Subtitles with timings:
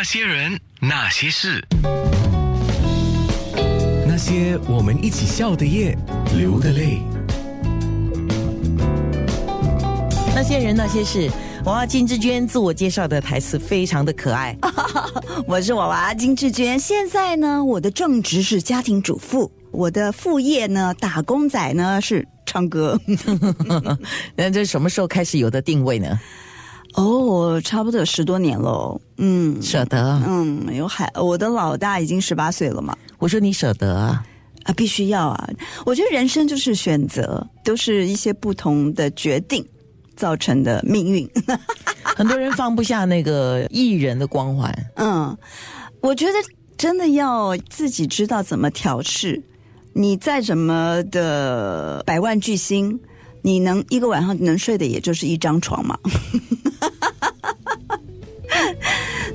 [0.00, 1.62] 那些人，那些事，
[4.06, 5.94] 那些我们一起笑的夜，
[6.38, 7.02] 流的泪。
[10.34, 11.30] 那些人那些事，
[11.66, 14.56] 娃娃金志娟自我介绍的台词非常的可爱。
[15.46, 22.98] 我是娃娃金志娟，现在呢，我的正职是家庭主妇，我的副业呢，打工仔呢是唱歌。
[24.34, 26.18] 那这什么时候开始有的定位呢？
[26.94, 29.00] 哦，差不多有十多年喽。
[29.18, 32.96] 嗯，舍得，嗯，有孩，我的老大已经十八岁了嘛。
[33.18, 34.24] 我说你舍得啊，
[34.64, 35.50] 啊，必须要啊！
[35.84, 39.64] 我觉得人生就是选择，都是一些不同的决定
[40.16, 41.28] 造成的命运。
[42.02, 44.74] 很多人放不下那个艺人的光环。
[44.96, 45.36] 嗯，
[46.00, 46.32] 我觉得
[46.76, 49.42] 真的要自己知道怎么调试。
[49.92, 52.98] 你再怎么的百万巨星，
[53.42, 55.98] 你能一个晚上能睡的也就是一张床嘛。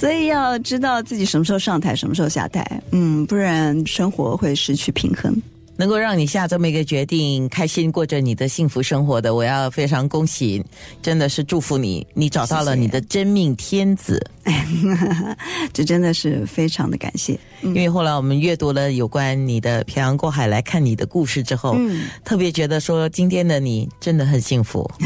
[0.00, 5.36] 所以要知道自己什么时候上台，什么时候下台，嗯，不然生活会失去平衡。
[5.76, 10.64] 能够让你下这么一个决定，开心过着你的幸福生活的，我要非常恭喜，
[11.02, 14.26] 真的是祝福你，你找到了你的真命天子。
[15.74, 21.76] 这真的是非常的感谢，因为后来我们阅读了有关你的漂洋过海来看你的故事之后，
[22.24, 24.90] 特别觉得说今天的你真的很幸福。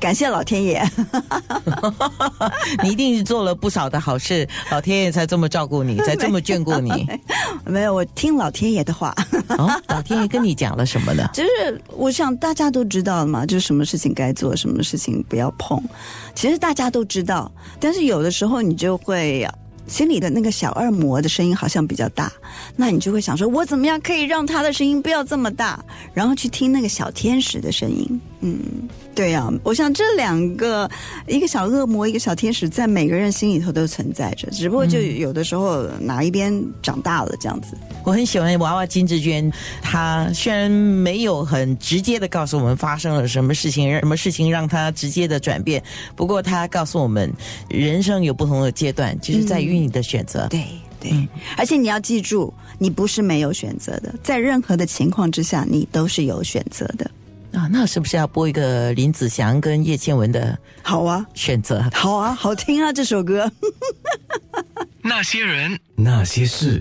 [0.00, 0.82] 感谢老天爷，
[2.82, 7.06] 你一定是做了不少的好事， 老天爷才这么照顾你，才这么眷顾你。
[7.66, 9.14] 没有，我听老天爷的话。
[9.58, 11.28] 哦，老天爷跟你讲了什么呢？
[11.34, 15.78] 就是我想大家都知道了嘛，就是什么事情该做，什么事情不要碰。
[16.34, 19.46] 其实大家都知道，但是有的时候你就会
[19.86, 22.32] 心里的那个小恶魔的声音好像比较大，
[22.74, 25.78] 那你就会想说，我怎么样可以让他的声音不要这么大？
[26.14, 28.20] 然后去听那个小天使的声音。
[28.42, 30.90] 嗯，对呀，我想这两个，
[31.26, 37.76] 一个小恶魔，一个小天使，在每个人心里头都存在着，只不过就有的时候哪一边长大了这样子。
[38.02, 45.82] 我很喜欢娃娃金志娟，她虽然没有很直接的告诉我们发生了什么事情，什么事情让她直接的转变，
[46.16, 47.30] 不过她告诉我们，
[47.68, 50.46] 人生有不同的阶段，就是在于你的选择。
[50.48, 50.64] 对
[50.98, 51.12] 对，
[51.58, 57.10] 而且你要记住，你不是没有选择的，在任何的情况之下，你都是有选择的。
[57.52, 60.58] 啊，那是不是要播一个林子祥跟叶倩文的？
[60.82, 63.50] 好啊，选择好啊，好听啊，这首歌。
[65.02, 66.80] 那些人，那些事。